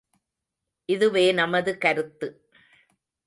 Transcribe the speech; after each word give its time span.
இதுவே 0.89 1.31
நமது 1.31 1.77
கருத்து. 1.77 2.27